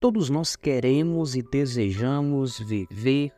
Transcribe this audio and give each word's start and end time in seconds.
Todos 0.00 0.30
nós 0.30 0.56
queremos 0.56 1.36
e 1.36 1.42
desejamos 1.42 2.58
viver 2.58 3.30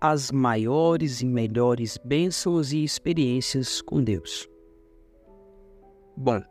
as 0.00 0.32
maiores 0.32 1.20
e 1.20 1.26
melhores 1.26 1.96
bênçãos 2.04 2.72
e 2.72 2.82
experiências 2.82 3.80
com 3.80 4.02
Deus. 4.02 4.48
Bom, 6.16 6.42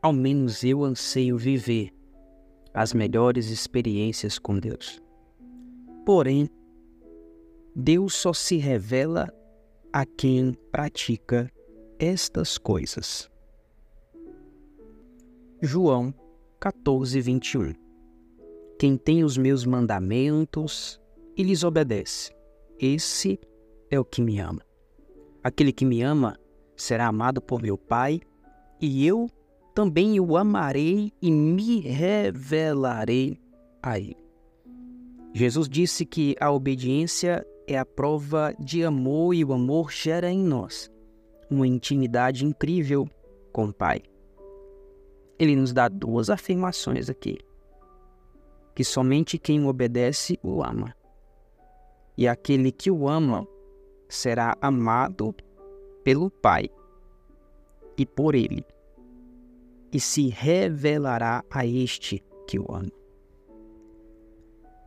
ao 0.00 0.14
menos 0.14 0.64
eu 0.64 0.82
anseio 0.84 1.36
viver 1.36 1.92
as 2.72 2.94
melhores 2.94 3.50
experiências 3.50 4.38
com 4.38 4.58
Deus. 4.58 5.02
Porém, 6.06 6.48
Deus 7.76 8.14
só 8.14 8.32
se 8.32 8.56
revela 8.56 9.30
a 9.92 10.06
quem 10.06 10.54
pratica 10.72 11.52
estas 11.98 12.56
coisas. 12.56 13.30
João 15.60 16.14
14, 16.58 17.20
21 17.20 17.79
Quem 18.80 18.96
tem 18.96 19.22
os 19.22 19.36
meus 19.36 19.66
mandamentos 19.66 20.98
e 21.36 21.42
lhes 21.42 21.64
obedece, 21.64 22.32
esse 22.78 23.38
é 23.90 24.00
o 24.00 24.04
que 24.06 24.22
me 24.22 24.40
ama. 24.40 24.62
Aquele 25.44 25.70
que 25.70 25.84
me 25.84 26.00
ama 26.00 26.38
será 26.74 27.06
amado 27.06 27.42
por 27.42 27.60
meu 27.60 27.76
Pai, 27.76 28.22
e 28.80 29.06
eu 29.06 29.28
também 29.74 30.18
o 30.18 30.34
amarei 30.34 31.12
e 31.20 31.30
me 31.30 31.80
revelarei 31.80 33.38
a 33.82 33.98
ele. 33.98 34.16
Jesus 35.34 35.68
disse 35.68 36.06
que 36.06 36.34
a 36.40 36.50
obediência 36.50 37.46
é 37.66 37.76
a 37.76 37.84
prova 37.84 38.54
de 38.58 38.82
amor 38.82 39.34
e 39.34 39.44
o 39.44 39.52
amor 39.52 39.92
gera 39.92 40.30
em 40.30 40.42
nós 40.42 40.90
uma 41.50 41.66
intimidade 41.66 42.46
incrível 42.46 43.06
com 43.52 43.66
o 43.66 43.74
Pai. 43.74 44.00
Ele 45.38 45.54
nos 45.54 45.70
dá 45.70 45.86
duas 45.86 46.30
afirmações 46.30 47.10
aqui: 47.10 47.40
que 48.80 48.84
somente 48.84 49.36
quem 49.36 49.62
o 49.62 49.68
obedece 49.68 50.38
o 50.42 50.64
ama, 50.64 50.96
e 52.16 52.26
aquele 52.26 52.72
que 52.72 52.90
o 52.90 53.06
ama 53.06 53.46
será 54.08 54.56
amado 54.58 55.34
pelo 56.02 56.30
Pai 56.30 56.70
e 57.98 58.06
por 58.06 58.34
ele, 58.34 58.64
e 59.92 60.00
se 60.00 60.28
revelará 60.28 61.44
a 61.50 61.66
este 61.66 62.24
que 62.48 62.58
o 62.58 62.74
ama. 62.74 62.90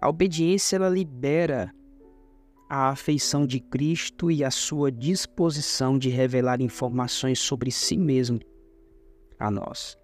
A 0.02 0.10
obediência 0.10 0.78
ela 0.78 0.90
libera 0.90 1.72
a 2.68 2.90
afeição 2.90 3.46
de 3.46 3.60
Cristo 3.60 4.32
e 4.32 4.44
a 4.44 4.50
sua 4.50 4.92
disposição 4.92 6.00
de 6.00 6.10
revelar 6.10 6.62
informações 6.62 7.38
sobre 7.38 7.70
si 7.70 7.96
mesmo 7.96 8.40
a 9.38 9.52
nós. 9.52 9.96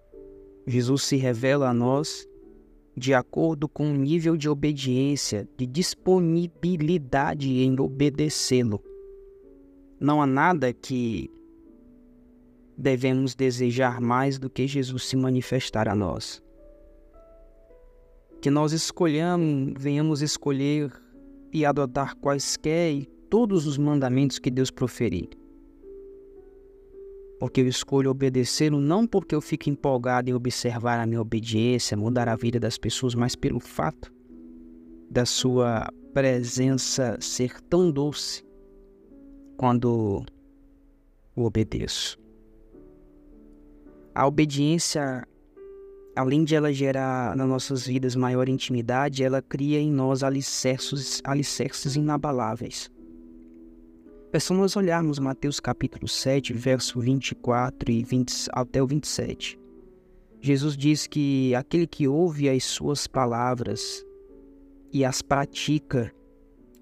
Jesus 0.64 1.02
se 1.02 1.16
revela 1.16 1.70
a 1.70 1.74
nós 1.74 2.29
de 2.96 3.14
acordo 3.14 3.68
com 3.68 3.90
o 3.90 3.96
nível 3.96 4.36
de 4.36 4.48
obediência, 4.48 5.48
de 5.56 5.66
disponibilidade 5.66 7.48
em 7.48 7.78
obedecê-lo. 7.78 8.82
Não 9.98 10.20
há 10.20 10.26
nada 10.26 10.72
que 10.72 11.30
devemos 12.76 13.34
desejar 13.34 14.00
mais 14.00 14.38
do 14.38 14.48
que 14.48 14.66
Jesus 14.66 15.04
se 15.04 15.16
manifestar 15.16 15.88
a 15.88 15.94
nós 15.94 16.42
que 18.40 18.50
nós 18.50 18.72
escolhamos, 18.72 19.74
venhamos 19.76 20.22
escolher 20.22 20.90
e 21.52 21.64
adotar 21.64 22.16
quaisquer 22.16 22.92
e 22.92 23.04
todos 23.28 23.66
os 23.66 23.76
mandamentos 23.76 24.38
que 24.38 24.50
Deus 24.50 24.70
proferir. 24.70 25.28
Porque 27.40 27.62
eu 27.62 27.66
escolho 27.66 28.10
obedecê-lo 28.10 28.78
não 28.78 29.06
porque 29.06 29.34
eu 29.34 29.40
fico 29.40 29.68
empolgado 29.68 30.30
em 30.30 30.34
observar 30.34 31.00
a 31.00 31.06
minha 31.06 31.20
obediência, 31.20 31.96
mudar 31.96 32.28
a 32.28 32.36
vida 32.36 32.60
das 32.60 32.78
pessoas, 32.78 33.14
mas 33.16 33.34
pelo 33.34 33.58
fato 33.58 34.12
da 35.10 35.24
sua 35.24 35.88
presença 36.12 37.16
ser 37.20 37.60
tão 37.62 37.90
doce 37.90 38.44
quando 39.56 40.22
o 41.34 41.44
obedeço. 41.44 42.16
A 44.14 44.26
obediência 44.26 45.26
além 46.14 46.44
de 46.44 46.54
ela 46.54 46.72
gerar 46.72 47.36
nas 47.36 47.48
nossas 47.48 47.86
vidas 47.86 48.14
maior 48.14 48.48
intimidade, 48.48 49.24
ela 49.24 49.40
cria 49.40 49.80
em 49.80 49.90
nós 49.90 50.22
alicerces, 50.22 51.20
alicerces 51.24 51.96
inabaláveis. 51.96 52.90
É 54.32 54.38
só 54.38 54.54
nós 54.54 54.76
olharmos 54.76 55.18
Mateus 55.18 55.58
capítulo 55.58 56.06
7, 56.06 56.52
verso 56.52 57.00
24 57.00 57.90
e 57.90 58.04
20, 58.04 58.32
até 58.52 58.80
o 58.80 58.86
27. 58.86 59.58
Jesus 60.40 60.76
diz 60.76 61.08
que 61.08 61.52
aquele 61.52 61.84
que 61.84 62.06
ouve 62.06 62.48
as 62.48 62.62
suas 62.62 63.08
palavras 63.08 64.06
e 64.92 65.04
as 65.04 65.20
pratica 65.20 66.14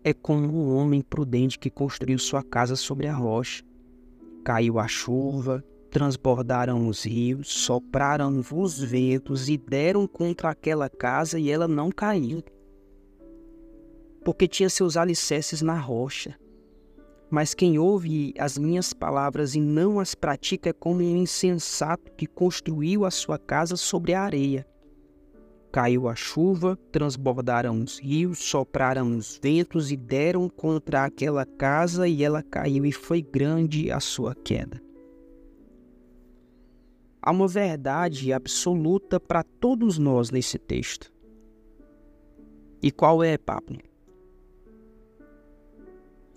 é 0.05 0.13
como 0.13 0.47
um 0.47 0.77
homem 0.77 1.01
prudente 1.01 1.59
que 1.59 1.71
construiu 1.71 2.19
sua 2.19 2.43
casa 2.43 2.77
sobre 2.77 3.07
a 3.07 3.15
rocha. 3.15 3.65
Caiu 4.45 4.79
a 4.79 4.87
chuva, 4.87 5.65
transbordaram 5.91 6.87
os 6.87 7.05
rios, 7.05 7.49
sopraram 7.49 8.45
os 8.53 8.79
ventos 8.79 9.49
e 9.49 9.57
deram 9.57 10.07
contra 10.07 10.51
aquela 10.51 10.91
casa 10.91 11.39
e 11.39 11.51
ela 11.51 11.67
não 11.67 11.91
caiu, 11.91 12.43
porque 14.23 14.47
tinha 14.47 14.69
seus 14.69 14.99
alicerces 14.99 15.63
na 15.63 15.79
rocha. 15.79 16.39
Mas 17.31 17.53
quem 17.53 17.79
ouve 17.79 18.33
as 18.39 18.57
minhas 18.57 18.93
palavras 18.93 19.55
e 19.55 19.61
não 19.61 20.01
as 20.01 20.15
pratica 20.15 20.71
é 20.71 20.73
como 20.73 21.03
um 21.03 21.17
insensato 21.17 22.11
que 22.13 22.27
construiu 22.27 23.05
a 23.05 23.11
sua 23.11 23.39
casa 23.39 23.77
sobre 23.77 24.15
a 24.15 24.23
areia. 24.23 24.67
Caiu 25.71 26.09
a 26.09 26.15
chuva, 26.15 26.79
transbordaram 26.91 27.83
os 27.83 27.99
rios, 27.99 28.39
sopraram 28.39 29.15
os 29.15 29.39
ventos 29.43 29.93
e 29.93 29.97
deram 29.97 30.49
contra 30.49 31.05
aquela 31.05 31.45
casa 31.45 32.09
e 32.09 32.25
ela 32.25 32.43
caiu, 32.43 32.87
e 32.87 32.93
foi 32.93 33.21
grande 33.21 33.91
a 33.93 34.01
sua 34.01 34.35
queda. 34.35 34.81
Há 37.21 37.31
uma 37.31 37.47
verdade 37.47 38.33
absoluta 38.33 39.21
para 39.21 39.43
todos 39.43 39.99
nós 39.99 40.31
nesse 40.31 40.59
texto. 40.59 41.13
E 42.83 42.91
qual 42.91 43.23
é, 43.23 43.37
Pablo? 43.37 43.88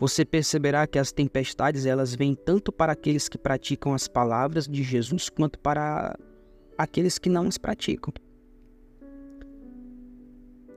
Você 0.01 0.25
perceberá 0.25 0.87
que 0.87 0.97
as 0.97 1.11
tempestades 1.11 1.85
elas 1.85 2.15
vêm 2.15 2.33
tanto 2.33 2.71
para 2.71 2.91
aqueles 2.91 3.29
que 3.29 3.37
praticam 3.37 3.93
as 3.93 4.07
palavras 4.07 4.67
de 4.67 4.81
Jesus 4.81 5.29
quanto 5.29 5.59
para 5.59 6.17
aqueles 6.75 7.19
que 7.19 7.29
não 7.29 7.45
as 7.45 7.59
praticam. 7.59 8.11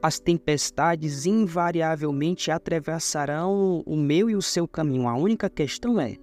As 0.02 0.20
tempestades 0.20 1.24
invariavelmente 1.24 2.50
atravessarão 2.50 3.82
o 3.86 3.96
meu 3.96 4.28
e 4.28 4.36
o 4.36 4.42
seu 4.42 4.68
caminho. 4.68 5.08
A 5.08 5.16
única 5.16 5.48
questão 5.48 5.98
é: 5.98 6.18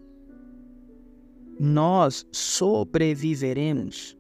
nós 1.60 2.24
sobreviveremos. 2.32 4.16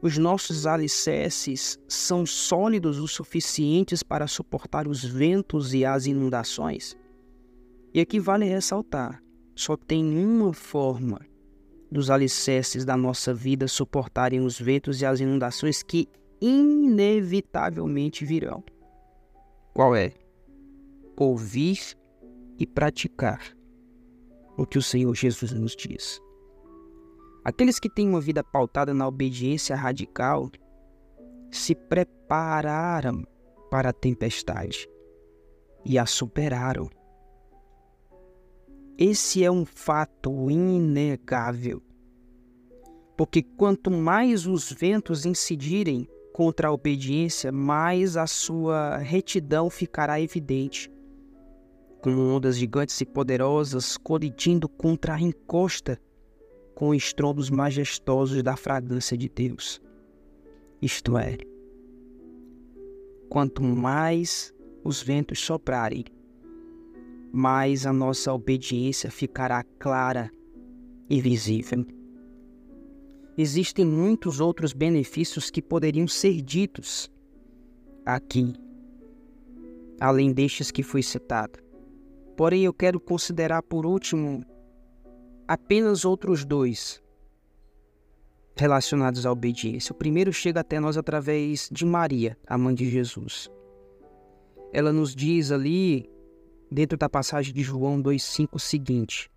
Os 0.00 0.16
nossos 0.16 0.68
alicerces 0.68 1.76
são 1.88 2.24
sólidos 2.24 3.00
o 3.00 3.08
suficientes 3.08 4.04
para 4.04 4.28
suportar 4.28 4.86
os 4.86 5.04
ventos 5.04 5.74
e 5.74 5.84
as 5.84 6.06
inundações? 6.06 6.96
E 7.92 8.00
aqui 8.00 8.20
vale 8.20 8.44
ressaltar: 8.44 9.22
só 9.54 9.76
tem 9.76 10.04
uma 10.24 10.52
forma 10.52 11.20
dos 11.90 12.10
alicerces 12.10 12.84
da 12.84 12.96
nossa 12.96 13.32
vida 13.32 13.66
suportarem 13.66 14.40
os 14.40 14.60
ventos 14.60 15.00
e 15.00 15.06
as 15.06 15.20
inundações 15.20 15.82
que 15.82 16.06
inevitavelmente 16.40 18.24
virão. 18.24 18.62
Qual 19.74 19.94
é? 19.96 20.12
Ouvir 21.16 21.78
e 22.58 22.66
praticar 22.66 23.56
o 24.56 24.66
que 24.66 24.78
o 24.78 24.82
Senhor 24.82 25.14
Jesus 25.14 25.52
nos 25.52 25.74
diz. 25.74 26.20
Aqueles 27.44 27.78
que 27.78 27.88
têm 27.88 28.08
uma 28.08 28.20
vida 28.20 28.44
pautada 28.44 28.92
na 28.92 29.06
obediência 29.06 29.74
radical 29.74 30.50
se 31.50 31.74
prepararam 31.74 33.24
para 33.70 33.90
a 33.90 33.92
tempestade 33.92 34.88
e 35.84 35.98
a 35.98 36.04
superaram. 36.04 36.90
Esse 39.00 39.44
é 39.44 39.50
um 39.50 39.64
fato 39.64 40.50
inegável. 40.50 41.80
Porque 43.16 43.44
quanto 43.44 43.92
mais 43.92 44.44
os 44.44 44.72
ventos 44.72 45.24
incidirem 45.24 46.08
contra 46.32 46.66
a 46.66 46.72
obediência, 46.72 47.52
mais 47.52 48.16
a 48.16 48.26
sua 48.26 48.96
retidão 48.96 49.70
ficará 49.70 50.20
evidente. 50.20 50.90
Com 52.02 52.10
ondas 52.10 52.58
gigantes 52.58 53.00
e 53.00 53.06
poderosas 53.06 53.96
colidindo 53.96 54.68
contra 54.68 55.14
a 55.14 55.20
encosta 55.20 56.00
com 56.74 56.92
estrondos 56.92 57.50
majestosos 57.50 58.42
da 58.42 58.56
fragrância 58.56 59.16
de 59.16 59.28
Deus. 59.28 59.80
Isto 60.82 61.16
é, 61.16 61.38
quanto 63.28 63.62
mais 63.62 64.52
os 64.82 65.00
ventos 65.00 65.38
soprarem, 65.38 66.04
mais 67.32 67.86
a 67.86 67.92
nossa 67.92 68.32
obediência 68.32 69.10
ficará 69.10 69.62
clara 69.78 70.30
e 71.08 71.20
visível. 71.20 71.84
Existem 73.36 73.84
muitos 73.84 74.40
outros 74.40 74.72
benefícios 74.72 75.50
que 75.50 75.62
poderiam 75.62 76.08
ser 76.08 76.42
ditos 76.42 77.10
aqui, 78.04 78.52
além 80.00 80.32
destes 80.32 80.70
que 80.70 80.82
foi 80.82 81.02
citado. 81.02 81.58
Porém, 82.36 82.64
eu 82.64 82.72
quero 82.72 82.98
considerar 82.98 83.62
por 83.62 83.86
último 83.86 84.44
apenas 85.46 86.04
outros 86.04 86.44
dois 86.44 87.02
relacionados 88.56 89.24
à 89.24 89.30
obediência. 89.30 89.92
O 89.92 89.96
primeiro 89.96 90.32
chega 90.32 90.60
até 90.60 90.80
nós 90.80 90.96
através 90.96 91.68
de 91.70 91.86
Maria, 91.86 92.36
a 92.46 92.58
mãe 92.58 92.74
de 92.74 92.90
Jesus. 92.90 93.48
Ela 94.72 94.92
nos 94.92 95.14
diz 95.14 95.50
ali, 95.50 96.10
dentro 96.70 96.96
da 96.96 97.08
passagem 97.08 97.52
de 97.52 97.62
João 97.62 98.02
2,5, 98.02 98.48
o 98.52 98.58
seguinte: 98.58 99.30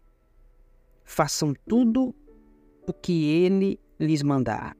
Façam 1.03 1.53
tudo 1.67 2.15
o 2.87 2.93
que 2.93 3.29
ele 3.29 3.79
lhes 3.99 4.23
mandar. 4.23 4.75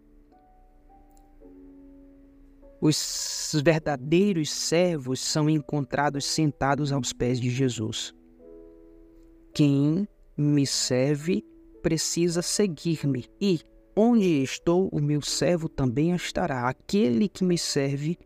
Os 2.81 3.62
verdadeiros 3.63 4.51
servos 4.51 5.19
são 5.19 5.48
encontrados 5.48 6.25
sentados 6.25 6.92
aos 6.92 7.13
pés 7.13 7.39
de 7.39 7.50
Jesus. 7.50 8.12
Quem 9.53 10.07
me 10.36 10.65
serve 10.65 11.45
precisa 11.83 12.42
seguir-me, 12.42 13.25
e 13.39 13.59
onde 13.95 14.42
estou, 14.42 14.89
o 14.92 15.00
meu 15.00 15.21
servo 15.21 15.69
também 15.69 16.15
estará. 16.15 16.68
Aquele 16.68 17.27
que 17.30 17.44
me 17.44 17.57
serve, 17.57 18.18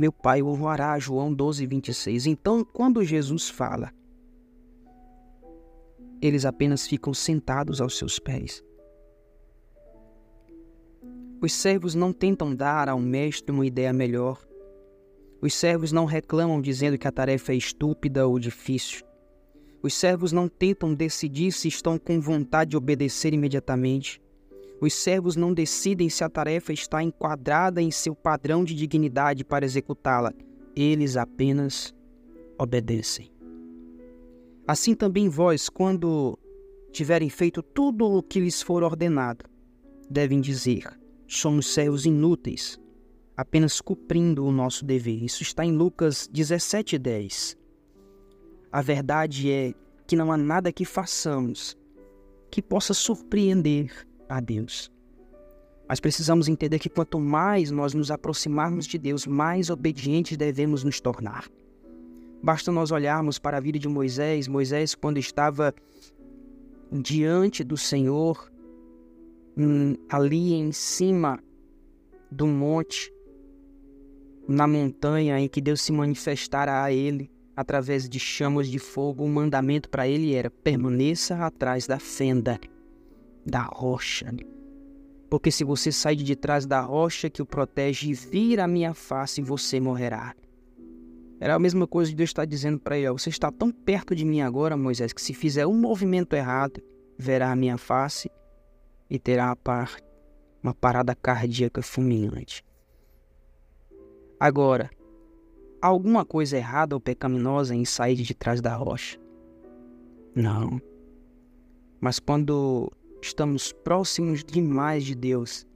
meu 0.00 0.10
Pai 0.10 0.40
o. 0.40 0.56
João 0.98 1.30
12, 1.30 1.66
26. 1.66 2.24
Então, 2.24 2.64
quando 2.64 3.04
Jesus 3.04 3.50
fala, 3.50 3.92
eles 6.22 6.46
apenas 6.46 6.86
ficam 6.86 7.12
sentados 7.12 7.82
aos 7.82 7.98
seus 7.98 8.18
pés. 8.18 8.64
Os 11.38 11.52
servos 11.52 11.94
não 11.94 12.14
tentam 12.14 12.54
dar 12.54 12.88
ao 12.88 12.98
mestre 12.98 13.52
uma 13.52 13.66
ideia 13.66 13.92
melhor. 13.92 14.42
Os 15.38 15.52
servos 15.52 15.92
não 15.92 16.06
reclamam 16.06 16.62
dizendo 16.62 16.96
que 16.96 17.06
a 17.06 17.12
tarefa 17.12 17.52
é 17.52 17.56
estúpida 17.56 18.26
ou 18.26 18.38
difícil. 18.38 19.04
Os 19.82 19.92
servos 19.92 20.32
não 20.32 20.48
tentam 20.48 20.94
decidir 20.94 21.52
se 21.52 21.68
estão 21.68 21.98
com 21.98 22.18
vontade 22.18 22.70
de 22.70 22.76
obedecer 22.78 23.34
imediatamente. 23.34 24.18
Os 24.80 24.94
servos 24.94 25.36
não 25.36 25.52
decidem 25.52 26.08
se 26.08 26.24
a 26.24 26.28
tarefa 26.30 26.72
está 26.72 27.02
enquadrada 27.02 27.82
em 27.82 27.90
seu 27.90 28.14
padrão 28.14 28.64
de 28.64 28.74
dignidade 28.74 29.44
para 29.44 29.64
executá-la. 29.64 30.32
Eles 30.74 31.16
apenas 31.16 31.94
obedecem. 32.58 33.30
Assim 34.66 34.94
também 34.94 35.28
vós, 35.28 35.68
quando 35.68 36.38
tiverem 36.92 37.28
feito 37.28 37.62
tudo 37.62 38.06
o 38.06 38.22
que 38.22 38.40
lhes 38.40 38.62
for 38.62 38.82
ordenado, 38.82 39.44
devem 40.08 40.40
dizer: 40.40 40.98
somos 41.26 41.74
servos 41.74 42.06
inúteis, 42.06 42.80
apenas 43.36 43.80
cumprindo 43.80 44.44
o 44.46 44.52
nosso 44.52 44.84
dever. 44.84 45.22
Isso 45.22 45.42
está 45.42 45.64
em 45.64 45.72
Lucas 45.72 46.28
17:10. 46.32 47.56
A 48.72 48.80
verdade 48.80 49.50
é 49.50 49.74
que 50.06 50.16
não 50.16 50.32
há 50.32 50.36
nada 50.36 50.72
que 50.72 50.84
façamos 50.84 51.76
que 52.50 52.62
possa 52.62 52.94
surpreender 52.94 54.06
a 54.30 54.40
Deus. 54.40 54.90
Mas 55.88 56.00
precisamos 56.00 56.48
entender 56.48 56.78
que 56.78 56.88
quanto 56.88 57.18
mais 57.18 57.70
nós 57.70 57.94
nos 57.94 58.10
aproximarmos 58.10 58.86
de 58.86 58.96
Deus, 58.96 59.26
mais 59.26 59.70
obedientes 59.70 60.36
devemos 60.36 60.84
nos 60.84 61.00
tornar. 61.00 61.48
Basta 62.42 62.70
nós 62.72 62.90
olharmos 62.90 63.38
para 63.38 63.56
a 63.58 63.60
vida 63.60 63.78
de 63.78 63.88
Moisés, 63.88 64.48
Moisés, 64.48 64.94
quando 64.94 65.18
estava 65.18 65.74
diante 66.90 67.62
do 67.62 67.76
Senhor, 67.76 68.50
Hum, 69.56 69.96
ali 70.08 70.54
em 70.54 70.70
cima 70.70 71.38
do 72.30 72.46
monte, 72.46 73.12
na 74.48 74.66
montanha 74.66 75.38
em 75.40 75.48
que 75.48 75.60
Deus 75.60 75.82
se 75.82 75.92
manifestara 75.92 76.82
a 76.82 76.92
ele 76.92 77.30
através 77.56 78.08
de 78.08 78.18
chamas 78.18 78.68
de 78.68 78.78
fogo, 78.78 79.24
o 79.24 79.28
mandamento 79.28 79.90
para 79.90 80.06
ele 80.06 80.34
era: 80.34 80.50
permaneça 80.50 81.36
atrás 81.44 81.86
da 81.86 81.98
fenda 81.98 82.60
da 83.50 83.62
rocha. 83.62 84.32
Porque 85.28 85.50
se 85.50 85.62
você 85.62 85.92
sair 85.92 86.16
de 86.16 86.34
trás 86.34 86.66
da 86.66 86.80
rocha 86.80 87.28
que 87.28 87.42
o 87.42 87.46
protege 87.46 88.10
e 88.10 88.14
vir 88.14 88.60
a 88.60 88.66
minha 88.66 88.94
face, 88.94 89.42
você 89.42 89.78
morrerá. 89.78 90.34
Era 91.38 91.54
a 91.54 91.58
mesma 91.58 91.86
coisa 91.86 92.10
que 92.10 92.16
Deus 92.16 92.30
está 92.30 92.44
dizendo 92.44 92.78
para 92.78 92.98
ele: 92.98 93.10
Você 93.12 93.30
está 93.30 93.50
tão 93.50 93.70
perto 93.70 94.14
de 94.14 94.24
mim 94.24 94.40
agora, 94.40 94.76
Moisés, 94.76 95.12
que 95.12 95.22
se 95.22 95.32
fizer 95.32 95.66
um 95.66 95.74
movimento 95.74 96.34
errado, 96.34 96.82
verá 97.16 97.50
a 97.50 97.56
minha 97.56 97.78
face 97.78 98.30
e 99.08 99.18
terá 99.18 99.56
uma 100.62 100.74
parada 100.74 101.14
cardíaca 101.14 101.80
fulminante. 101.80 102.64
Agora, 104.38 104.90
alguma 105.80 106.24
coisa 106.24 106.56
errada 106.56 106.94
ou 106.94 107.00
pecaminosa 107.00 107.74
em 107.74 107.84
sair 107.84 108.16
de 108.16 108.34
trás 108.34 108.60
da 108.60 108.74
rocha? 108.74 109.18
Não. 110.34 110.80
Mas 112.00 112.18
quando 112.18 112.90
estamos 113.20 113.72
próximos 113.72 114.42
demais 114.42 115.04
de 115.04 115.14
Deus, 115.14 115.66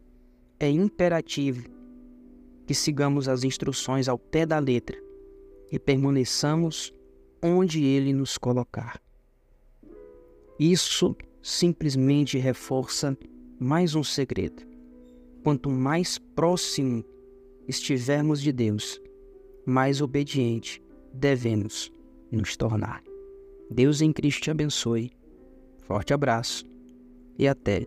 é 0.58 0.68
imperativo 0.68 1.68
que 2.66 2.74
sigamos 2.74 3.28
as 3.28 3.44
instruções 3.44 4.08
ao 4.08 4.18
pé 4.18 4.46
da 4.46 4.58
letra 4.58 4.96
e 5.70 5.78
permaneçamos 5.78 6.94
onde 7.42 7.84
Ele 7.84 8.12
nos 8.12 8.38
colocar. 8.38 9.00
Isso 10.58 11.14
simplesmente 11.42 12.38
reforça 12.38 13.16
mais 13.58 13.94
um 13.94 14.02
segredo. 14.02 14.62
Quanto 15.42 15.68
mais 15.68 16.18
próximo 16.18 17.04
estivermos 17.68 18.40
de 18.40 18.50
Deus, 18.50 19.00
mais 19.66 20.00
obediente 20.00 20.82
devemos 21.12 21.92
nos 22.30 22.56
tornar. 22.56 23.02
Deus 23.70 24.00
em 24.00 24.12
Cristo 24.12 24.42
te 24.42 24.50
abençoe. 24.50 25.12
Forte 25.82 26.14
abraço 26.14 26.64
e 27.38 27.48
até 27.48 27.84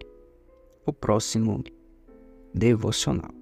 o 0.85 0.94
próximo 0.94 1.63
devocional. 2.53 3.36